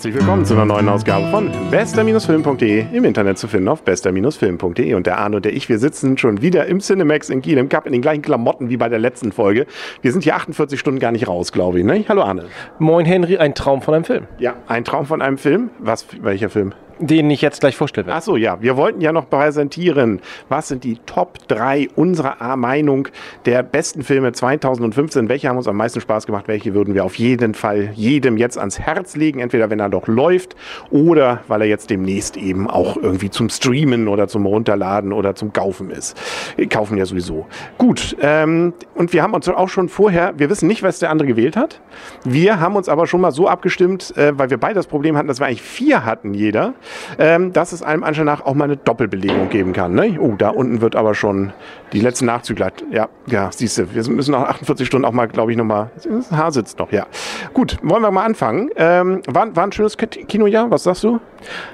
Herzlich 0.00 0.14
willkommen 0.14 0.46
zu 0.46 0.54
einer 0.54 0.64
neuen 0.64 0.88
Ausgabe 0.88 1.26
von 1.30 1.50
bester-film.de 1.70 2.86
im 2.90 3.04
Internet 3.04 3.36
zu 3.36 3.48
finden 3.48 3.68
auf 3.68 3.82
bester-film.de 3.82 4.94
und 4.94 5.06
der 5.06 5.18
Arno 5.18 5.36
und 5.36 5.44
der 5.44 5.52
ich, 5.52 5.68
wir 5.68 5.78
sitzen 5.78 6.16
schon 6.16 6.40
wieder 6.40 6.64
im 6.64 6.80
Cinemax 6.80 7.28
in 7.28 7.42
Kiel 7.42 7.58
im 7.58 7.68
Cup 7.68 7.84
in 7.84 7.92
den 7.92 8.00
gleichen 8.00 8.22
Klamotten 8.22 8.70
wie 8.70 8.78
bei 8.78 8.88
der 8.88 8.98
letzten 8.98 9.30
Folge. 9.30 9.66
Wir 10.00 10.12
sind 10.12 10.24
hier 10.24 10.36
48 10.36 10.80
Stunden 10.80 11.00
gar 11.00 11.12
nicht 11.12 11.28
raus, 11.28 11.52
glaube 11.52 11.80
ich. 11.80 11.84
Ne? 11.84 12.02
Hallo 12.08 12.22
Arne. 12.22 12.46
Moin 12.78 13.04
Henry, 13.04 13.36
ein 13.36 13.54
Traum 13.54 13.82
von 13.82 13.92
einem 13.92 14.04
Film. 14.04 14.24
Ja, 14.38 14.54
ein 14.68 14.86
Traum 14.86 15.04
von 15.04 15.20
einem 15.20 15.36
Film. 15.36 15.68
Was, 15.78 16.06
welcher 16.22 16.48
Film? 16.48 16.72
Den 17.02 17.30
ich 17.30 17.40
jetzt 17.40 17.60
gleich 17.60 17.76
vorstellen 17.76 18.06
werde. 18.06 18.18
Achso, 18.18 18.36
ja. 18.36 18.60
Wir 18.60 18.76
wollten 18.76 19.00
ja 19.00 19.10
noch 19.10 19.30
präsentieren, 19.30 20.20
was 20.50 20.68
sind 20.68 20.84
die 20.84 20.98
Top 21.06 21.38
3 21.48 21.88
unserer 21.96 22.56
Meinung 22.58 23.08
der 23.46 23.62
besten 23.62 24.02
Filme 24.02 24.32
2015. 24.32 25.30
Welche 25.30 25.48
haben 25.48 25.56
uns 25.56 25.66
am 25.66 25.76
meisten 25.76 26.02
Spaß 26.02 26.26
gemacht? 26.26 26.46
Welche 26.46 26.74
würden 26.74 26.94
wir 26.94 27.06
auf 27.06 27.14
jeden 27.14 27.54
Fall 27.54 27.90
jedem 27.94 28.36
jetzt 28.36 28.58
ans 28.58 28.78
Herz 28.78 29.16
legen? 29.16 29.40
Entweder 29.40 29.70
wenn 29.70 29.80
er 29.80 29.88
doch 29.88 30.08
läuft 30.08 30.56
oder 30.90 31.40
weil 31.48 31.62
er 31.62 31.68
jetzt 31.68 31.88
demnächst 31.88 32.36
eben 32.36 32.68
auch 32.68 32.98
irgendwie 32.98 33.30
zum 33.30 33.48
Streamen 33.48 34.06
oder 34.06 34.28
zum 34.28 34.44
Runterladen 34.44 35.14
oder 35.14 35.34
zum 35.34 35.54
Kaufen 35.54 35.90
ist. 35.90 36.20
Kaufen 36.68 36.98
ja 36.98 37.06
sowieso. 37.06 37.46
Gut. 37.78 38.14
Ähm, 38.20 38.74
und 38.94 39.14
wir 39.14 39.22
haben 39.22 39.32
uns 39.32 39.48
auch 39.48 39.70
schon 39.70 39.88
vorher, 39.88 40.34
wir 40.36 40.50
wissen 40.50 40.66
nicht, 40.66 40.82
was 40.82 40.98
der 40.98 41.08
andere 41.08 41.28
gewählt 41.28 41.56
hat. 41.56 41.80
Wir 42.24 42.60
haben 42.60 42.76
uns 42.76 42.90
aber 42.90 43.06
schon 43.06 43.22
mal 43.22 43.32
so 43.32 43.48
abgestimmt, 43.48 44.14
äh, 44.18 44.36
weil 44.38 44.50
wir 44.50 44.58
beide 44.58 44.74
das 44.74 44.86
Problem 44.86 45.16
hatten, 45.16 45.28
dass 45.28 45.40
wir 45.40 45.46
eigentlich 45.46 45.62
vier 45.62 46.04
hatten 46.04 46.34
jeder 46.34 46.74
ähm, 47.18 47.52
dass 47.52 47.72
es 47.72 47.82
einem 47.82 48.04
Anschein 48.04 48.26
nach 48.26 48.44
auch 48.44 48.54
mal 48.54 48.64
eine 48.64 48.76
Doppelbelegung 48.76 49.48
geben 49.48 49.72
kann. 49.72 49.94
Ne? 49.94 50.18
Oh, 50.20 50.34
da 50.36 50.50
unten 50.50 50.80
wird 50.80 50.96
aber 50.96 51.14
schon 51.14 51.52
die 51.92 52.00
letzten 52.00 52.26
Nachzügler. 52.26 52.72
Ja, 52.90 53.08
ja, 53.26 53.50
siehst 53.52 53.78
du, 53.78 53.94
wir 53.94 54.08
müssen 54.08 54.32
nach 54.32 54.48
48 54.48 54.86
Stunden 54.86 55.04
auch 55.04 55.12
mal, 55.12 55.26
glaube 55.26 55.50
ich, 55.52 55.58
nochmal. 55.58 55.90
Das 56.02 56.30
Haar 56.30 56.52
sitzt 56.52 56.78
noch, 56.78 56.92
ja. 56.92 57.06
Gut, 57.52 57.78
wollen 57.82 58.02
wir 58.02 58.10
mal 58.10 58.24
anfangen. 58.24 58.70
Ähm, 58.76 59.22
war, 59.26 59.54
war 59.56 59.64
ein 59.64 59.72
schönes 59.72 59.96
Kinojahr, 59.96 60.70
was 60.70 60.84
sagst 60.84 61.04
du? 61.04 61.20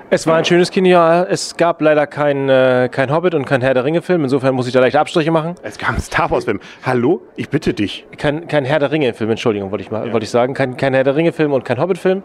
Es 0.09 0.27
war 0.27 0.37
ein 0.37 0.45
schönes 0.45 0.71
Kinojahr. 0.71 1.29
Es 1.29 1.57
gab 1.57 1.81
leider 1.81 2.07
kein, 2.07 2.49
äh, 2.49 2.89
kein 2.91 3.13
Hobbit 3.13 3.35
und 3.35 3.45
kein 3.45 3.61
Herr 3.61 3.75
der 3.75 3.85
Ringe-Film. 3.85 4.23
Insofern 4.23 4.55
muss 4.55 4.69
ich 4.69 4.73
da 4.73 4.79
leicht 4.81 4.95
Abstriche 4.95 5.33
machen. 5.33 5.57
Es 5.63 5.79
gab 5.79 5.91
einen 5.91 6.01
Star 6.01 6.31
Wars-Film. 6.31 6.61
Hallo, 6.85 7.23
ich 7.35 7.49
bitte 7.49 7.75
dich. 7.75 8.07
Kein, 8.17 8.47
kein 8.47 8.65
Herr 8.65 8.79
der 8.79 8.93
Ringe-Film, 8.93 9.31
Entschuldigung, 9.31 9.73
wollte 9.73 9.83
ich, 9.83 9.91
mal, 9.91 10.07
ja. 10.07 10.13
wollte 10.13 10.25
ich 10.25 10.31
sagen. 10.31 10.55
Kein, 10.55 10.77
kein 10.77 10.95
Herr 10.95 11.03
der 11.03 11.17
Ringe-Film 11.17 11.53
und 11.53 11.65
kein 11.65 11.81
Hobbit-Film. 11.81 12.23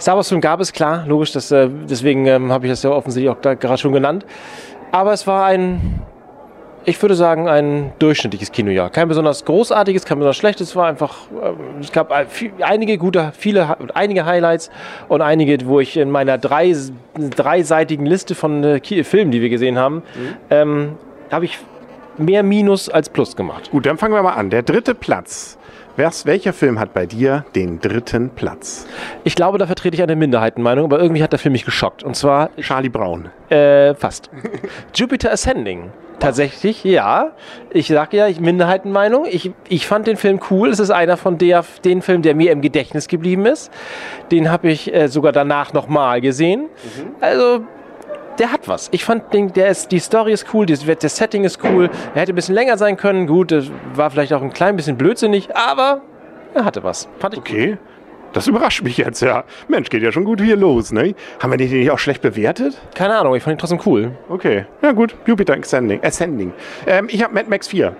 Star 0.00 0.16
Wars-Film 0.16 0.40
gab 0.40 0.60
es, 0.60 0.72
klar, 0.72 1.04
logisch. 1.06 1.32
Das, 1.32 1.50
äh, 1.50 1.68
deswegen 1.68 2.26
ähm, 2.28 2.52
habe 2.52 2.66
ich 2.66 2.72
das 2.72 2.82
ja 2.82 2.90
offensichtlich 2.90 3.30
auch 3.30 3.40
gerade 3.40 3.78
schon 3.78 3.92
genannt. 3.92 4.24
Aber 4.92 5.12
es 5.12 5.26
war 5.26 5.46
ein 5.46 6.02
ich 6.88 7.00
würde 7.02 7.14
sagen, 7.14 7.48
ein 7.48 7.92
durchschnittliches 7.98 8.50
Kinojahr. 8.50 8.88
Kein 8.88 9.08
besonders 9.08 9.44
großartiges, 9.44 10.06
kein 10.06 10.18
besonders 10.18 10.38
schlechtes. 10.38 10.70
Es 10.70 10.76
war 10.76 10.86
einfach, 10.86 11.26
äh, 11.42 11.82
es 11.82 11.92
gab 11.92 12.12
einige 12.60 12.96
gute, 12.96 13.32
viele, 13.36 13.76
einige 13.94 14.24
Highlights 14.24 14.70
und 15.08 15.20
einige, 15.20 15.66
wo 15.66 15.80
ich 15.80 15.98
in 15.98 16.10
meiner 16.10 16.38
drei, 16.38 16.74
dreiseitigen 17.14 18.06
Liste 18.06 18.34
von 18.34 18.64
äh, 18.64 19.04
Filmen, 19.04 19.30
die 19.30 19.42
wir 19.42 19.50
gesehen 19.50 19.78
haben, 19.78 19.96
mhm. 19.96 20.02
ähm, 20.48 20.92
habe 21.30 21.44
ich 21.44 21.58
mehr 22.16 22.42
Minus 22.42 22.88
als 22.88 23.10
Plus 23.10 23.36
gemacht. 23.36 23.70
Gut, 23.70 23.84
dann 23.84 23.98
fangen 23.98 24.14
wir 24.14 24.22
mal 24.22 24.32
an. 24.32 24.48
Der 24.48 24.62
dritte 24.62 24.94
Platz 24.94 25.57
was, 25.98 26.26
welcher 26.26 26.52
Film 26.52 26.78
hat 26.78 26.94
bei 26.94 27.06
dir 27.06 27.44
den 27.54 27.80
dritten 27.80 28.30
Platz? 28.30 28.86
Ich 29.24 29.34
glaube, 29.34 29.58
da 29.58 29.66
vertrete 29.66 29.96
ich 29.96 30.02
eine 30.02 30.16
Minderheitenmeinung, 30.16 30.84
aber 30.84 31.00
irgendwie 31.00 31.22
hat 31.22 31.32
der 31.32 31.38
Film 31.38 31.52
mich 31.52 31.64
geschockt. 31.64 32.02
Und 32.02 32.14
zwar. 32.16 32.50
Charlie 32.60 32.88
Brown. 32.88 33.30
Äh, 33.50 33.94
fast. 33.94 34.30
Jupiter 34.94 35.32
Ascending. 35.32 35.90
Tatsächlich, 36.18 36.82
ja. 36.82 37.32
Ich 37.70 37.88
sage 37.88 38.16
ja, 38.16 38.26
ich 38.26 38.40
Minderheitenmeinung. 38.40 39.26
Ich, 39.30 39.52
ich 39.68 39.86
fand 39.86 40.06
den 40.06 40.16
Film 40.16 40.40
cool. 40.50 40.70
Es 40.70 40.80
ist 40.80 40.90
einer 40.90 41.16
von 41.16 41.38
der, 41.38 41.64
den 41.84 42.02
Filmen, 42.02 42.22
der 42.22 42.34
mir 42.34 42.50
im 42.50 42.60
Gedächtnis 42.60 43.06
geblieben 43.06 43.46
ist. 43.46 43.70
Den 44.32 44.50
habe 44.50 44.70
ich 44.70 44.92
äh, 44.92 45.08
sogar 45.08 45.32
danach 45.32 45.72
nochmal 45.72 46.20
gesehen. 46.20 46.62
Mhm. 46.62 47.14
Also 47.20 47.60
der 48.38 48.52
hat 48.52 48.68
was. 48.68 48.88
Ich 48.92 49.04
fand, 49.04 49.32
den, 49.32 49.52
der 49.52 49.68
ist, 49.68 49.92
die 49.92 49.98
Story 49.98 50.32
ist 50.32 50.46
cool, 50.52 50.66
das, 50.66 50.84
das 50.84 51.16
Setting 51.16 51.44
ist 51.44 51.62
cool. 51.64 51.90
Er 52.14 52.22
hätte 52.22 52.32
ein 52.32 52.36
bisschen 52.36 52.54
länger 52.54 52.78
sein 52.78 52.96
können. 52.96 53.26
Gut, 53.26 53.50
das 53.52 53.70
war 53.94 54.10
vielleicht 54.10 54.32
auch 54.32 54.42
ein 54.42 54.52
klein 54.52 54.76
bisschen 54.76 54.96
blödsinnig, 54.96 55.54
aber 55.56 56.02
er 56.54 56.64
hatte 56.64 56.82
was. 56.82 57.08
Fand 57.18 57.34
ich 57.34 57.40
okay. 57.40 57.70
Gut. 57.70 57.78
Das 58.32 58.46
überrascht 58.46 58.82
mich 58.82 58.98
jetzt, 58.98 59.22
ja. 59.22 59.44
Mensch, 59.68 59.88
geht 59.88 60.02
ja 60.02 60.12
schon 60.12 60.24
gut 60.24 60.40
hier 60.40 60.56
los, 60.56 60.92
ne? 60.92 61.14
Haben 61.40 61.50
wir 61.50 61.56
den 61.56 61.70
nicht 61.70 61.90
auch 61.90 61.98
schlecht 61.98 62.20
bewertet? 62.20 62.78
Keine 62.94 63.16
Ahnung, 63.16 63.34
ich 63.34 63.42
fand 63.42 63.56
ihn 63.56 63.58
trotzdem 63.58 63.80
cool. 63.86 64.12
Okay, 64.28 64.66
ja 64.82 64.92
gut. 64.92 65.16
Jupiter 65.26 65.54
Ascending. 65.54 66.04
Ascending. 66.04 66.52
Ähm, 66.86 67.08
ich 67.10 67.22
habe 67.22 67.32
Mad 67.32 67.48
Max 67.48 67.68
4 67.68 67.96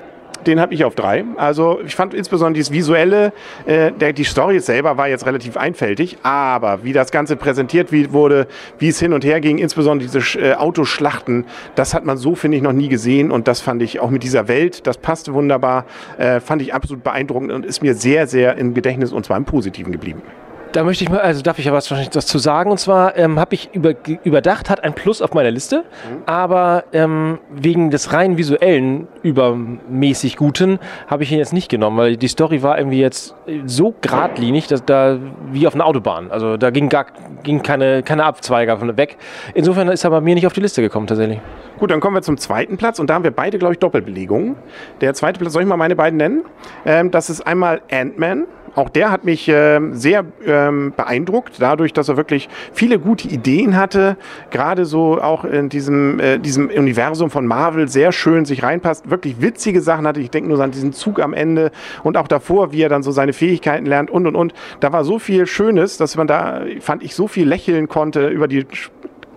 den 0.48 0.60
habe 0.60 0.74
ich 0.74 0.84
auf 0.84 0.94
drei. 0.94 1.24
Also 1.36 1.80
ich 1.84 1.94
fand 1.94 2.14
insbesondere 2.14 2.54
dieses 2.54 2.72
Visuelle, 2.72 3.32
äh, 3.66 3.92
der, 3.92 4.12
die 4.12 4.24
Story 4.24 4.58
selber 4.60 4.96
war 4.96 5.08
jetzt 5.08 5.26
relativ 5.26 5.56
einfältig, 5.56 6.18
aber 6.22 6.82
wie 6.82 6.92
das 6.92 7.12
Ganze 7.12 7.36
präsentiert 7.36 7.92
wurde, 8.12 8.48
wie 8.78 8.88
es 8.88 8.98
hin 8.98 9.12
und 9.12 9.24
her 9.24 9.40
ging, 9.40 9.58
insbesondere 9.58 10.08
diese 10.08 10.38
äh, 10.40 10.54
Autoschlachten, 10.54 11.44
das 11.74 11.94
hat 11.94 12.04
man 12.04 12.16
so, 12.16 12.34
finde 12.34 12.56
ich, 12.56 12.62
noch 12.62 12.72
nie 12.72 12.88
gesehen 12.88 13.30
und 13.30 13.46
das 13.46 13.60
fand 13.60 13.82
ich 13.82 14.00
auch 14.00 14.10
mit 14.10 14.22
dieser 14.22 14.48
Welt, 14.48 14.86
das 14.86 14.98
passte 14.98 15.34
wunderbar, 15.34 15.84
äh, 16.16 16.40
fand 16.40 16.62
ich 16.62 16.74
absolut 16.74 17.04
beeindruckend 17.04 17.52
und 17.52 17.66
ist 17.66 17.82
mir 17.82 17.94
sehr, 17.94 18.26
sehr 18.26 18.56
im 18.56 18.74
Gedächtnis 18.74 19.12
und 19.12 19.24
zwar 19.24 19.36
im 19.36 19.44
Positiven 19.44 19.92
geblieben. 19.92 20.22
Da 20.72 20.84
möchte 20.84 21.04
ich 21.04 21.10
mal, 21.10 21.20
also 21.20 21.42
darf 21.42 21.58
ich 21.58 21.64
ja 21.64 21.72
was 21.72 21.90
wahrscheinlich 21.90 22.10
dazu 22.10 22.38
sagen. 22.38 22.70
Und 22.70 22.78
zwar 22.78 23.16
ähm, 23.16 23.38
habe 23.38 23.54
ich 23.54 23.70
über, 23.72 23.94
überdacht, 24.24 24.68
hat 24.68 24.84
ein 24.84 24.94
Plus 24.94 25.22
auf 25.22 25.32
meiner 25.32 25.50
Liste, 25.50 25.78
mhm. 25.78 26.22
aber 26.26 26.84
ähm, 26.92 27.38
wegen 27.50 27.90
des 27.90 28.12
rein 28.12 28.36
visuellen 28.36 29.08
übermäßig 29.22 30.36
Guten 30.36 30.78
habe 31.06 31.22
ich 31.22 31.32
ihn 31.32 31.38
jetzt 31.38 31.52
nicht 31.52 31.70
genommen, 31.70 31.96
weil 31.96 32.16
die 32.16 32.28
Story 32.28 32.62
war 32.62 32.78
irgendwie 32.78 33.00
jetzt 33.00 33.34
so 33.64 33.94
geradlinig, 34.00 34.66
dass 34.66 34.84
da 34.84 35.18
wie 35.50 35.66
auf 35.66 35.74
einer 35.74 35.86
Autobahn. 35.86 36.30
Also 36.30 36.56
da 36.56 36.70
ging 36.70 36.88
gar 36.88 37.06
ging 37.42 37.62
keine, 37.62 38.02
keine 38.02 38.24
Abzweiger 38.24 38.76
von 38.76 38.96
weg. 38.96 39.16
Insofern 39.54 39.88
ist 39.88 40.04
er 40.04 40.10
bei 40.10 40.20
mir 40.20 40.34
nicht 40.34 40.46
auf 40.46 40.52
die 40.52 40.60
Liste 40.60 40.82
gekommen 40.82 41.06
tatsächlich. 41.06 41.40
Gut, 41.78 41.90
dann 41.90 42.00
kommen 42.00 42.16
wir 42.16 42.22
zum 42.22 42.36
zweiten 42.36 42.76
Platz 42.76 42.98
und 42.98 43.08
da 43.08 43.14
haben 43.14 43.24
wir 43.24 43.30
beide, 43.30 43.58
glaube 43.58 43.74
ich, 43.74 43.78
Doppelbelegungen. 43.78 44.56
Der 45.00 45.14
zweite 45.14 45.38
Platz, 45.38 45.52
soll 45.52 45.62
ich 45.62 45.68
mal 45.68 45.76
meine 45.76 45.96
beiden 45.96 46.16
nennen? 46.16 46.44
Ähm, 46.84 47.10
das 47.10 47.30
ist 47.30 47.46
einmal 47.46 47.80
Ant-Man 47.90 48.46
auch 48.74 48.88
der 48.88 49.10
hat 49.10 49.24
mich 49.24 49.48
äh, 49.48 49.80
sehr 49.92 50.24
ähm, 50.44 50.92
beeindruckt, 50.96 51.56
dadurch, 51.58 51.92
dass 51.92 52.08
er 52.08 52.16
wirklich 52.16 52.48
viele 52.72 52.98
gute 52.98 53.28
Ideen 53.28 53.76
hatte, 53.76 54.16
gerade 54.50 54.84
so 54.84 55.20
auch 55.20 55.44
in 55.44 55.68
diesem, 55.68 56.20
äh, 56.20 56.38
diesem 56.38 56.68
Universum 56.68 57.30
von 57.30 57.46
Marvel 57.46 57.88
sehr 57.88 58.12
schön 58.12 58.44
sich 58.44 58.62
reinpasst, 58.62 59.10
wirklich 59.10 59.40
witzige 59.40 59.80
Sachen 59.80 60.06
hatte. 60.06 60.20
Ich 60.20 60.30
denke 60.30 60.48
nur 60.48 60.60
an 60.60 60.70
diesen 60.70 60.92
Zug 60.92 61.20
am 61.20 61.32
Ende 61.32 61.70
und 62.02 62.16
auch 62.16 62.28
davor, 62.28 62.72
wie 62.72 62.82
er 62.82 62.88
dann 62.88 63.02
so 63.02 63.10
seine 63.10 63.32
Fähigkeiten 63.32 63.86
lernt 63.86 64.10
und 64.10 64.26
und 64.26 64.36
und. 64.36 64.54
Da 64.80 64.92
war 64.92 65.04
so 65.04 65.18
viel 65.18 65.46
Schönes, 65.46 65.96
dass 65.96 66.16
man 66.16 66.26
da, 66.26 66.62
fand 66.80 67.02
ich, 67.02 67.14
so 67.14 67.28
viel 67.28 67.48
lächeln 67.48 67.88
konnte 67.88 68.28
über 68.28 68.48
die 68.48 68.66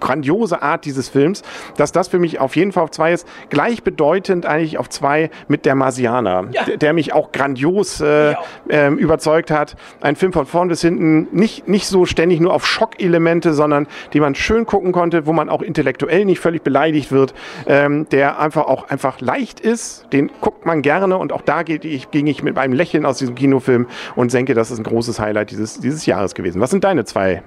grandiose 0.02 0.62
Art 0.62 0.84
dieses 0.84 1.08
Films, 1.08 1.44
dass 1.78 1.94
das 1.94 2.10
für 2.10 2.20
mich 2.20 2.40
auf 2.40 2.58
jeden 2.58 2.74
Fall 2.74 2.84
auf 2.84 2.92
zwei 2.92 3.14
ist. 3.14 3.26
Gleichbedeutend 3.50 4.46
eigentlich 4.46 4.78
auf 4.78 4.90
zwei 4.90 5.30
mit 5.48 5.66
der 5.66 5.76
Marsianer, 5.76 6.48
ja. 6.52 6.66
der, 6.66 6.78
der, 6.78 6.94
mich 6.94 7.14
auch 7.14 7.32
grandios 7.32 8.02
äh, 8.02 8.34
äh, 8.68 8.90
überzeugt 8.90 9.50
hat. 9.50 9.76
Ein 10.02 10.18
Film 10.18 10.34
von 10.34 10.46
vorn 10.46 10.68
bis 10.68 10.82
hinten, 10.82 11.28
nicht, 11.32 11.68
nicht 11.68 11.88
so 11.88 12.06
ständig 12.06 12.42
nur 12.42 12.54
auf 12.54 12.66
Schockelemente, 12.66 13.54
sondern 13.54 13.88
die 14.14 14.20
man 14.20 14.36
schön 14.36 14.66
gucken 14.66 14.92
konnte, 14.92 15.26
wo 15.26 15.34
man 15.34 15.50
auch 15.50 15.62
intellektuell 15.62 16.26
nicht 16.26 16.40
völlig 16.40 16.64
beleidigt 16.64 17.12
wird, 17.12 17.34
ähm, 17.68 18.08
der 18.10 18.40
einfach 18.40 18.66
auch 18.66 18.90
einfach 18.90 19.22
leicht 19.22 19.60
ist, 19.60 20.08
den 20.12 20.32
guckt 20.42 20.66
man 20.66 20.82
gerne 20.82 21.18
und 21.18 21.32
auch 21.32 21.42
da 21.42 21.64
ging 21.64 21.80
ich, 21.84 22.12
ging 22.12 22.28
ich 22.28 22.44
mit 22.44 22.58
einem 22.58 22.74
Lächeln 22.74 23.06
aus 23.06 23.20
diesem 23.20 23.36
Kinofilm 23.36 23.88
und 24.16 24.34
denke, 24.34 24.54
das 24.54 24.72
ist 24.72 24.80
ein 24.80 24.84
großes 24.84 25.20
Highlight 25.20 25.52
dieses, 25.52 25.80
dieses 25.80 26.06
Jahres 26.06 26.36
gewesen. 26.36 26.62
Was 26.62 26.72
sind 26.72 26.84
deine 26.84 27.06
zwei 27.06 27.44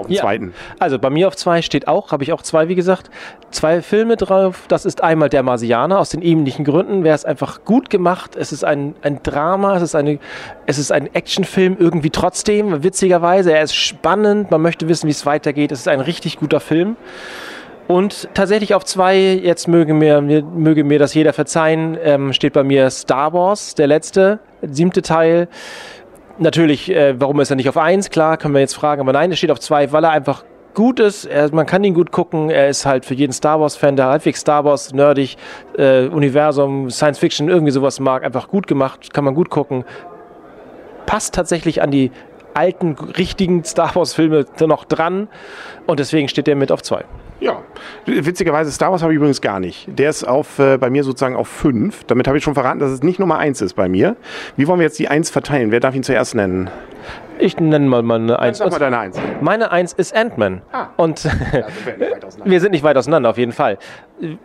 auf 0.00 0.06
dem 0.06 0.14
ja. 0.14 0.22
zweiten. 0.22 0.54
Also 0.78 0.98
bei 0.98 1.10
mir 1.10 1.28
auf 1.28 1.36
zwei 1.36 1.62
steht 1.62 1.88
auch, 1.88 2.12
habe 2.12 2.24
ich 2.24 2.32
auch 2.32 2.42
zwei, 2.42 2.68
wie 2.68 2.74
gesagt, 2.74 3.10
zwei 3.50 3.82
Filme 3.82 4.16
drauf. 4.16 4.64
Das 4.68 4.84
ist 4.84 5.02
einmal 5.02 5.28
Der 5.28 5.42
Marsianer, 5.42 5.98
aus 5.98 6.10
den 6.10 6.22
ähnlichen 6.22 6.64
Gründen. 6.64 7.04
Wäre 7.04 7.14
es 7.14 7.24
einfach 7.24 7.64
gut 7.64 7.90
gemacht. 7.90 8.36
Es 8.36 8.52
ist 8.52 8.64
ein, 8.64 8.94
ein 9.02 9.22
Drama, 9.22 9.76
es 9.76 9.82
ist, 9.82 9.94
eine, 9.94 10.18
es 10.66 10.78
ist 10.78 10.92
ein 10.92 11.14
Actionfilm 11.14 11.76
irgendwie 11.78 12.10
trotzdem, 12.10 12.82
witzigerweise. 12.82 13.52
Er 13.52 13.62
ist 13.62 13.74
spannend, 13.74 14.50
man 14.50 14.62
möchte 14.62 14.88
wissen, 14.88 15.06
wie 15.06 15.12
es 15.12 15.26
weitergeht. 15.26 15.72
Es 15.72 15.80
ist 15.80 15.88
ein 15.88 16.00
richtig 16.00 16.38
guter 16.38 16.60
Film. 16.60 16.96
Und 17.90 18.28
tatsächlich 18.34 18.74
auf 18.74 18.84
zwei, 18.84 19.18
jetzt 19.18 19.66
möge 19.66 19.94
mir, 19.94 20.20
möge 20.20 20.84
mir 20.84 21.00
das 21.00 21.12
jeder 21.12 21.32
verzeihen, 21.32 21.98
ähm, 22.00 22.32
steht 22.32 22.52
bei 22.52 22.62
mir 22.62 22.88
Star 22.88 23.32
Wars, 23.32 23.74
der 23.74 23.88
letzte, 23.88 24.38
siebte 24.62 25.02
Teil 25.02 25.48
Natürlich, 26.42 26.90
äh, 26.90 27.20
warum 27.20 27.38
ist 27.40 27.50
er 27.50 27.56
nicht 27.56 27.68
auf 27.68 27.76
1? 27.76 28.08
Klar, 28.08 28.38
können 28.38 28.54
wir 28.54 28.62
jetzt 28.62 28.74
fragen, 28.74 29.02
aber 29.02 29.12
nein, 29.12 29.30
er 29.30 29.36
steht 29.36 29.50
auf 29.50 29.60
2, 29.60 29.92
weil 29.92 30.04
er 30.04 30.10
einfach 30.10 30.42
gut 30.72 30.98
ist. 30.98 31.26
Er, 31.26 31.54
man 31.54 31.66
kann 31.66 31.84
ihn 31.84 31.92
gut 31.92 32.12
gucken. 32.12 32.48
Er 32.48 32.70
ist 32.70 32.86
halt 32.86 33.04
für 33.04 33.12
jeden 33.12 33.34
Star 33.34 33.60
Wars-Fan, 33.60 33.96
der 33.96 34.06
halbwegs 34.06 34.40
Star 34.40 34.64
Wars, 34.64 34.94
nerdig, 34.94 35.36
äh, 35.76 36.06
Universum, 36.06 36.88
Science 36.88 37.18
Fiction, 37.18 37.50
irgendwie 37.50 37.72
sowas 37.72 38.00
mag, 38.00 38.24
einfach 38.24 38.48
gut 38.48 38.66
gemacht, 38.66 39.12
kann 39.12 39.22
man 39.22 39.34
gut 39.34 39.50
gucken. 39.50 39.84
Passt 41.04 41.34
tatsächlich 41.34 41.82
an 41.82 41.90
die 41.90 42.10
alten, 42.54 42.94
richtigen 42.94 43.62
Star 43.64 43.94
Wars-Filme 43.94 44.46
noch 44.66 44.86
dran 44.86 45.28
und 45.86 46.00
deswegen 46.00 46.28
steht 46.28 46.48
er 46.48 46.56
mit 46.56 46.72
auf 46.72 46.82
2. 46.82 47.04
Ja, 47.40 47.62
witzigerweise 48.04 48.70
Star 48.70 48.92
Wars 48.92 49.02
habe 49.02 49.12
ich 49.12 49.16
übrigens 49.16 49.40
gar 49.40 49.60
nicht. 49.60 49.88
Der 49.98 50.10
ist 50.10 50.24
auf, 50.24 50.58
äh, 50.58 50.76
bei 50.76 50.90
mir 50.90 51.04
sozusagen 51.04 51.36
auf 51.36 51.48
5. 51.48 52.04
Damit 52.04 52.28
habe 52.28 52.36
ich 52.36 52.44
schon 52.44 52.54
verraten, 52.54 52.78
dass 52.78 52.90
es 52.90 53.02
nicht 53.02 53.18
Nummer 53.18 53.38
1 53.38 53.62
ist 53.62 53.74
bei 53.74 53.88
mir. 53.88 54.16
Wie 54.56 54.66
wollen 54.66 54.78
wir 54.78 54.84
jetzt 54.84 54.98
die 54.98 55.08
1 55.08 55.30
verteilen? 55.30 55.70
Wer 55.70 55.80
darf 55.80 55.94
ihn 55.94 56.02
zuerst 56.02 56.34
nennen? 56.34 56.70
Ich 57.38 57.58
nenne 57.58 57.86
mal 57.86 58.02
meine 58.02 58.38
Eins. 58.38 58.58
Sag 58.58 58.70
mal 58.70 58.78
deine 58.78 58.98
Eins. 58.98 59.18
Meine 59.40 59.72
Eins 59.72 59.94
ist 59.94 60.14
Ant-Man. 60.14 60.60
Ah. 60.72 60.88
Und 60.98 61.24
wir 62.44 62.60
sind 62.60 62.72
nicht 62.72 62.84
weit 62.84 62.98
auseinander, 62.98 63.30
auf 63.30 63.38
jeden 63.38 63.52
Fall. 63.52 63.78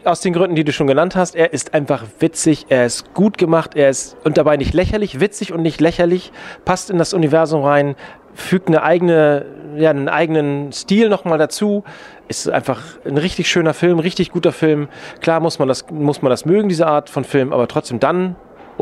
Aus 0.06 0.22
den 0.22 0.32
Gründen, 0.32 0.56
die 0.56 0.64
du 0.64 0.72
schon 0.72 0.88
genannt 0.88 1.18
hast, 1.18 1.36
er 1.36 1.52
ist 1.52 1.74
einfach 1.74 2.06
witzig, 2.20 2.68
er 2.70 2.86
ist 2.86 3.14
gut 3.14 3.38
gemacht, 3.38 3.76
er 3.76 3.90
ist 3.90 4.16
und 4.24 4.38
dabei 4.38 4.56
nicht 4.56 4.74
lächerlich, 4.74 5.20
witzig 5.20 5.52
und 5.52 5.62
nicht 5.62 5.82
lächerlich, 5.82 6.32
passt 6.64 6.90
in 6.90 6.98
das 6.98 7.14
Universum 7.14 7.64
rein, 7.64 7.96
fügt 8.36 8.68
eine 8.68 8.84
eigene, 8.84 9.46
ja, 9.76 9.90
einen 9.90 10.10
eigenen 10.10 10.72
Stil 10.72 11.10
nochmal 11.10 11.38
dazu. 11.38 11.84
Ist 12.28 12.50
einfach 12.50 12.82
ein 13.06 13.18
richtig 13.18 13.50
schöner 13.50 13.74
Film, 13.74 14.00
richtig 14.00 14.32
guter 14.32 14.52
Film. 14.52 14.90
Klar 15.22 15.40
muss 15.40 15.58
man 15.58 15.68
das, 15.68 15.90
muss 15.90 16.22
man 16.22 16.30
das 16.30 16.46
mögen, 16.46 16.70
diese 16.70 16.88
Art 16.88 17.10
von 17.10 17.24
Film, 17.24 17.54
aber 17.54 17.68
trotzdem 17.68 18.00
dann 18.00 18.36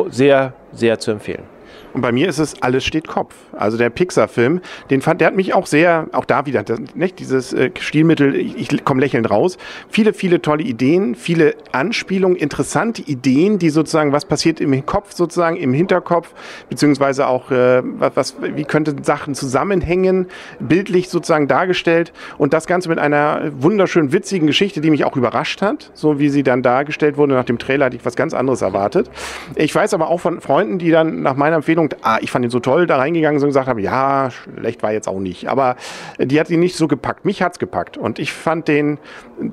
sehr, 0.10 0.54
sehr 0.72 1.00
zu 1.00 1.12
empfehlen. 1.12 1.53
Und 1.94 2.02
bei 2.02 2.12
mir 2.12 2.28
ist 2.28 2.40
es 2.40 2.62
Alles 2.62 2.84
steht 2.86 3.08
Kopf. 3.08 3.36
Also 3.52 3.78
der 3.78 3.90
Pixar-Film, 3.90 4.62
den 4.90 5.02
fand, 5.02 5.22
der 5.22 5.28
hat 5.28 5.36
mich 5.36 5.54
auch 5.54 5.66
sehr, 5.66 6.08
auch 6.12 6.26
da 6.26 6.46
wieder, 6.46 6.64
das, 6.64 6.80
nicht 6.96 7.20
dieses 7.20 7.54
äh, 7.54 7.72
Stilmittel, 7.80 8.36
ich, 8.36 8.72
ich 8.72 8.86
komme 8.86 9.02
lächelnd 9.02 9.30
raus. 9.30 9.58
Viele, 9.90 10.14
viele 10.14 10.42
tolle 10.42 10.64
Ideen, 10.64 11.16
viele 11.16 11.56
Anspielungen, 11.72 12.38
interessante 12.38 13.02
Ideen, 13.04 13.60
die 13.60 13.70
sozusagen, 13.70 14.12
was 14.12 14.26
passiert 14.26 14.60
im 14.60 14.86
Kopf 14.86 15.14
sozusagen, 15.14 15.58
im 15.58 15.74
Hinterkopf, 15.74 16.34
beziehungsweise 16.70 17.28
auch, 17.28 17.52
äh, 17.52 17.82
was, 17.84 18.36
wie 18.42 18.64
könnten 18.64 19.04
Sachen 19.04 19.36
zusammenhängen, 19.36 20.28
bildlich 20.60 21.10
sozusagen 21.10 21.48
dargestellt. 21.48 22.14
Und 22.38 22.54
das 22.54 22.68
Ganze 22.68 22.90
mit 22.90 23.00
einer 23.00 23.52
wunderschön 23.58 24.12
witzigen 24.12 24.48
Geschichte, 24.48 24.82
die 24.82 24.90
mich 24.90 25.06
auch 25.06 25.16
überrascht 25.16 25.62
hat, 25.62 25.92
so 25.94 26.20
wie 26.20 26.30
sie 26.30 26.44
dann 26.44 26.64
dargestellt 26.64 27.18
wurde. 27.18 27.34
Nach 27.34 27.46
dem 27.46 27.58
Trailer 27.58 27.86
hatte 27.86 27.96
ich 27.96 28.06
was 28.06 28.16
ganz 28.16 28.34
anderes 28.34 28.62
erwartet. 28.62 29.10
Ich 29.56 29.74
weiß 29.74 29.94
aber 29.94 30.10
auch 30.10 30.20
von 30.20 30.42
Freunden, 30.42 30.80
die 30.80 30.92
dann 30.92 31.22
nach 31.22 31.36
meiner 31.36 31.62
Empfehlung, 31.64 31.90
ah, 32.02 32.18
ich 32.20 32.30
fand 32.30 32.44
ihn 32.44 32.52
so 32.52 32.60
toll, 32.60 32.88
da 32.88 32.98
reingegangen 32.98 33.40
sind 33.40 33.48
und 33.48 33.52
gesagt 33.52 33.70
haben, 33.70 33.80
ja, 33.80 34.30
schlecht 34.32 34.84
war 34.84 34.92
jetzt 34.92 35.08
auch 35.08 35.20
nicht. 35.20 35.48
Aber 35.48 35.78
die 36.20 36.38
hat 36.38 36.50
ihn 36.50 36.60
nicht 36.60 36.76
so 36.76 36.90
gepackt. 36.90 37.24
Mich 37.24 37.42
hat's 37.42 37.58
gepackt. 37.58 37.96
Und 37.96 38.20
ich 38.20 38.34
fand 38.34 38.68
den 38.68 39.00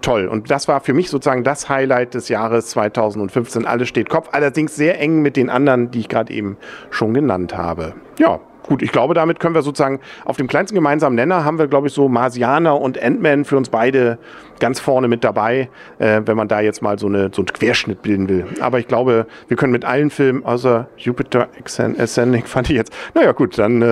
toll. 0.01 0.27
Und 0.27 0.51
das 0.51 0.67
war 0.67 0.81
für 0.81 0.93
mich 0.93 1.09
sozusagen 1.09 1.45
das 1.45 1.69
Highlight 1.69 2.15
des 2.15 2.29
Jahres 2.29 2.67
2015. 2.71 3.65
Alles 3.65 3.89
steht 3.89 4.09
Kopf. 4.09 4.29
Allerdings 4.33 4.75
sehr 4.75 5.01
eng 5.01 5.23
mit 5.23 5.37
den 5.37 5.51
anderen, 5.51 5.93
die 5.93 6.01
ich 6.01 6.09
gerade 6.09 6.33
eben 6.33 6.57
schon 6.91 7.15
genannt 7.15 7.57
habe. 7.57 7.95
Ja, 8.19 8.41
Gut, 8.71 8.83
ich 8.83 8.93
glaube, 8.93 9.15
damit 9.15 9.41
können 9.41 9.57
wir 9.57 9.63
sozusagen 9.63 9.99
auf 10.25 10.37
dem 10.37 10.47
kleinsten 10.47 10.77
gemeinsamen 10.77 11.17
Nenner 11.17 11.45
haben 11.45 11.59
wir, 11.59 11.67
glaube 11.67 11.89
ich, 11.89 11.93
so 11.93 12.09
Marsianer 12.09 12.81
und 12.81 13.03
Ant-Man 13.03 13.45
für 13.45 13.57
uns 13.57 13.69
beide 13.69 14.17
ganz 14.61 14.79
vorne 14.79 15.09
mit 15.09 15.25
dabei, 15.25 15.69
äh, 15.99 16.21
wenn 16.25 16.37
man 16.37 16.47
da 16.47 16.61
jetzt 16.61 16.81
mal 16.81 16.97
so, 16.97 17.09
eine, 17.09 17.31
so 17.35 17.43
einen 17.43 17.47
Querschnitt 17.47 18.01
bilden 18.03 18.29
will. 18.29 18.47
Aber 18.61 18.79
ich 18.79 18.87
glaube, 18.87 19.27
wir 19.49 19.57
können 19.57 19.73
mit 19.73 19.85
allen 19.85 20.09
Filmen, 20.11 20.45
außer 20.45 20.87
Jupiter 20.97 21.49
Ascending, 21.65 22.45
fand 22.45 22.71
ich 22.71 22.77
jetzt, 22.77 22.93
naja 23.13 23.33
gut, 23.33 23.59
dann 23.59 23.83
äh, 23.83 23.87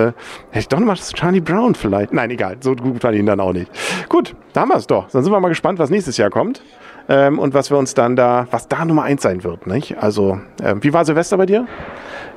hätte 0.51 0.59
ich 0.59 0.67
doch 0.69 0.79
nochmal 0.79 0.95
das 0.95 1.11
Charlie 1.11 1.41
Brown 1.41 1.75
vielleicht. 1.75 2.13
Nein, 2.13 2.29
egal, 2.29 2.55
so 2.61 2.73
gut 2.73 3.01
fand 3.01 3.15
ich 3.15 3.19
ihn 3.19 3.25
dann 3.25 3.41
auch 3.41 3.51
nicht. 3.51 3.69
Gut, 4.07 4.33
da 4.53 4.61
haben 4.61 4.69
wir 4.69 4.77
es 4.77 4.87
doch. 4.87 5.09
Dann 5.11 5.25
sind 5.25 5.33
wir 5.33 5.41
mal 5.41 5.49
gespannt, 5.49 5.77
was 5.79 5.89
nächstes 5.89 6.15
Jahr 6.15 6.29
kommt. 6.29 6.63
Ähm, 7.09 7.37
und 7.37 7.53
was 7.53 7.69
wir 7.69 7.77
uns 7.77 7.95
dann 7.95 8.15
da, 8.15 8.47
was 8.51 8.69
da 8.69 8.85
Nummer 8.85 9.03
eins 9.03 9.23
sein 9.23 9.43
wird, 9.43 9.67
nicht? 9.67 9.97
Also, 9.97 10.39
ähm, 10.63 10.81
wie 10.83 10.93
war 10.93 11.03
Silvester 11.03 11.35
bei 11.35 11.47
dir? 11.47 11.67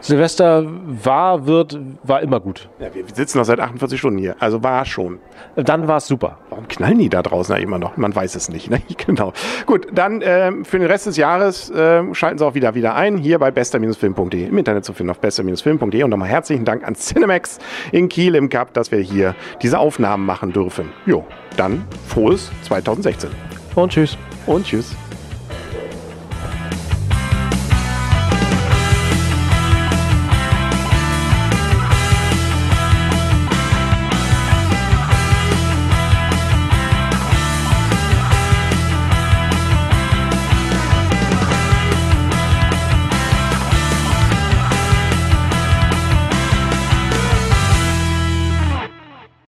Silvester 0.02 0.66
war, 0.66 1.46
wird, 1.46 1.78
war 2.02 2.22
immer 2.22 2.40
gut. 2.40 2.68
Ja, 2.80 2.92
wir 2.92 3.04
sitzen 3.14 3.38
noch 3.38 3.44
seit 3.44 3.60
48 3.60 4.00
Stunden 4.00 4.18
hier. 4.18 4.34
Also 4.40 4.62
war 4.62 4.84
schon. 4.84 5.20
Dann 5.54 5.86
war 5.86 5.98
es 5.98 6.08
super. 6.08 6.38
Warum 6.50 6.66
knallen 6.66 6.98
die 6.98 7.08
da 7.08 7.22
draußen 7.22 7.56
immer 7.56 7.78
noch? 7.78 7.96
Man 7.96 8.14
weiß 8.14 8.34
es 8.34 8.48
nicht. 8.48 8.68
Ne? 8.68 8.82
Genau. 9.06 9.32
Gut, 9.66 9.88
dann 9.92 10.20
ähm, 10.24 10.64
für 10.64 10.78
den 10.78 10.86
Rest 10.86 11.06
des 11.06 11.16
Jahres 11.16 11.72
ähm, 11.74 12.14
schalten 12.14 12.38
Sie 12.38 12.46
auch 12.46 12.54
wieder 12.54 12.74
wieder 12.74 12.94
ein, 12.94 13.16
hier 13.16 13.38
bei 13.38 13.50
bester-film.de. 13.50 14.46
Im 14.46 14.58
Internet 14.58 14.84
zu 14.84 14.92
finden 14.92 15.10
auf 15.10 15.18
bester-film.de. 15.18 16.02
Und 16.02 16.10
nochmal 16.10 16.28
herzlichen 16.28 16.64
Dank 16.64 16.86
an 16.86 16.94
Cinemax 16.94 17.58
in 17.90 18.08
Kiel 18.08 18.34
im 18.34 18.48
Cup, 18.48 18.74
dass 18.74 18.90
wir 18.92 18.98
hier 19.00 19.34
diese 19.60 19.78
Aufnahmen 19.78 20.26
machen 20.26 20.52
dürfen. 20.52 20.90
Jo, 21.06 21.24
dann 21.56 21.84
frohes 22.08 22.50
2016. 22.62 23.30
Und 23.74 23.92
tschüss. 23.92 24.16
Und 24.46 24.66
tschüss. 24.66 24.94